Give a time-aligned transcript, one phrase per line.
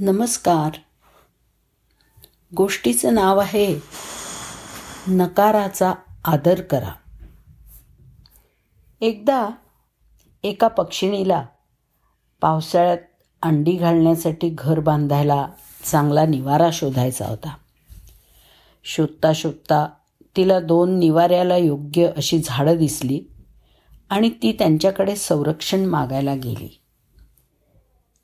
[0.00, 0.70] नमस्कार.
[2.56, 3.80] गोष्टीचं नाव आहे
[5.08, 5.92] नकाराचा
[6.24, 6.92] आदर करा.
[9.00, 9.48] एकदा
[10.42, 11.46] एका पक्षिणीला
[12.40, 12.98] पावसाळ्यात
[13.42, 15.48] अंडी घालण्यासाठी घर बांधायला
[15.84, 17.56] चांगला निवारा शोधायचा होता.
[18.84, 19.88] शोधता शोधता
[20.36, 23.20] तिला दोन निवाऱ्याला योग्य अशी झाडं दिसली
[24.10, 26.80] आणि ती त्यांच्याकडे संरक्षण मागायला गेली.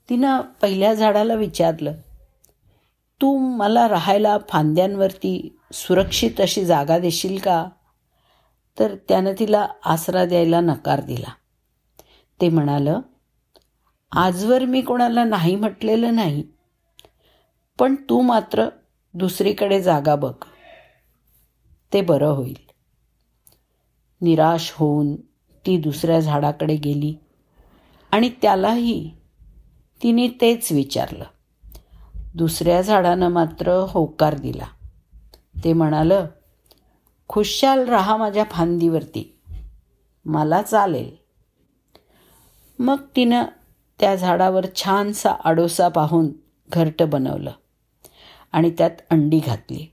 [0.09, 1.93] तिनं पहिल्या झाडाला विचारलं
[3.21, 7.69] तू मला राहायला फांद्यांवरती सुरक्षित अशी जागा देशील का?
[8.79, 11.33] तर त्यानं तिला आसरा द्यायला नकार दिला.
[12.41, 13.01] ते म्हणालं
[14.11, 16.43] आजवर मी कोणाला नाही म्हटलेलं नाही
[17.79, 18.69] पण तू मात्र
[19.13, 20.33] दुसरीकडे जागा बघ.
[21.93, 22.57] ते बरं होईल.
[24.21, 25.15] निराश होऊन
[25.65, 27.15] ती दुसऱ्या झाडाकडे गेली
[28.11, 29.11] आणि त्यालाही
[30.03, 31.23] तिने तेच विचारलं.
[32.35, 34.65] दुसऱ्या झाडानं मात्र होकार दिला.
[35.63, 36.25] ते म्हणालं
[37.27, 39.39] खुशाल राहा माझ्या फांदीवरती.
[40.25, 41.15] मला चालेल.
[42.79, 43.43] मग तिनं
[43.99, 46.29] त्या झाडावर छानसा आडोसा पाहून
[46.73, 47.51] घरटं बनवलं
[48.51, 49.91] आणि त्यात अंडी घातली.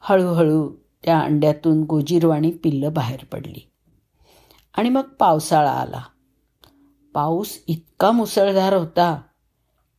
[0.00, 0.72] हळूहळू
[1.04, 3.70] त्या अंड्यातून गोजीरवाणी पिल्लं बाहेर पडली.
[4.74, 6.02] आणि मग पावसाळा आला.
[7.14, 9.22] पाऊस इतका मुसळधार होता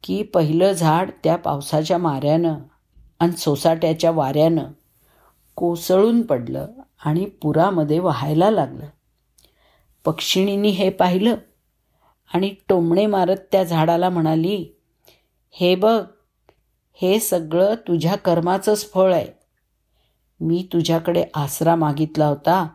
[0.04, 2.56] की पहिलं झाड त्या पावसाच्या माऱ्यानं
[3.20, 4.72] आणि सोसाट्याच्या वाऱ्यानं
[5.56, 6.68] कोसळून पडलं
[7.06, 8.86] आणि पुरामध्ये वाहायला लागलं.
[10.06, 11.36] पक्षिणींनी हे पाहिलं
[12.34, 14.78] आणि टोमणे मारत त्या झाडाला म्हणाली
[15.52, 16.04] हे बघ
[16.94, 19.28] हे सगळं तुझ्या कर्माचंच फळ आहे.
[20.40, 22.68] मी तुझ्याकडे आसरा मागितला होता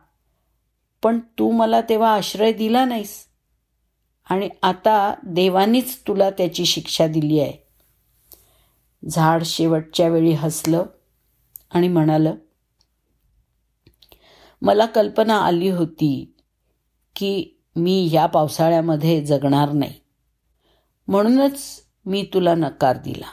[1.02, 3.29] पण तू मला तेव्हा आश्रय दिला नाहीस.
[4.30, 7.52] आणि आता देवानीच तुला त्याची शिक्षा दिली आहे.
[9.08, 10.82] झाड शेवटच्या वेळी हसलं
[11.70, 12.34] आणि म्हणालं
[14.62, 16.34] मला कल्पना आली होती
[17.16, 19.94] की मी या पावसाळ्यामध्ये जगणार नाही.
[21.08, 23.26] म्हणूनच मी तुला नकार दिला.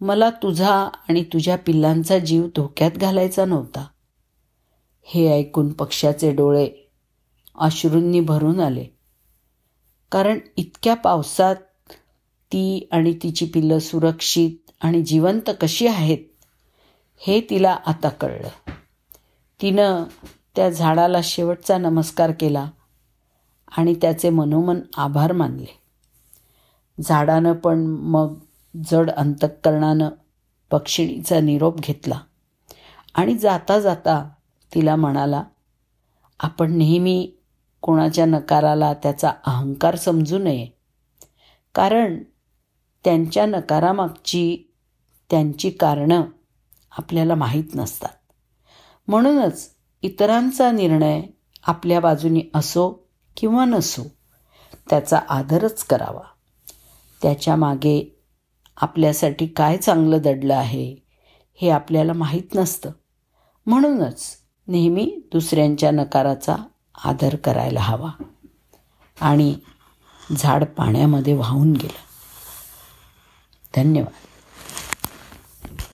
[0.00, 0.74] मला तुझा
[1.08, 3.86] आणि तुझ्या पिल्लांचा जीव धोक्यात घालायचा नव्हता.
[5.02, 6.90] हे ऐकून पक्षाचे डोळे
[7.58, 8.97] अश्रूंनी भरून आले.
[10.12, 11.56] कारण इतक्या पावसात
[12.52, 16.18] ती आणि तिची पिल्लं सुरक्षित आणि जिवंत कशी आहेत
[17.16, 18.48] हे तिला आता कळलं.
[19.62, 20.04] तिनं
[20.56, 22.70] त्या झाडाला शेवटचा नमस्कार केला
[23.76, 25.78] आणि त्याचे मनोमन आभार मानले.
[27.02, 28.34] झाडानं पण मग
[28.90, 30.08] जड अंतःकरणानं
[30.70, 32.20] पक्षिणीचा निरोप घेतला
[33.14, 34.28] आणि जाता जाता
[34.74, 35.42] तिला म्हणाला
[36.40, 37.32] आपण नेहमी
[37.80, 40.68] कोणाच्या नकाराला त्याचा अहंकार समजू नये.
[41.74, 42.22] कारण
[43.04, 44.58] त्यांच्या नकारामागची
[45.30, 46.22] त्यांची कारणं
[46.90, 48.32] आपल्याला माहीत नसतात.
[49.08, 49.70] म्हणूनच
[50.02, 51.22] इतरांचा निर्णय
[51.66, 54.02] आपल्या बाजूनी असो किंवा नसो
[54.90, 56.22] त्याचा आदरच करावा.
[57.22, 58.24] त्याच्यामागे
[58.76, 60.96] आपल्यासाठी काय चांगलं दडलं आहे
[61.54, 62.90] हे आपल्याला माहीत नसतं.
[63.66, 64.26] म्हणूनच
[64.68, 66.56] नेहमी दुसऱ्यांच्या नकाराचा
[67.04, 68.10] आदर करायला हवा.
[69.20, 69.56] आणि
[70.36, 72.08] झाड पाण्यामध्ये वाहून गेलं.
[73.76, 74.27] धन्यवाद.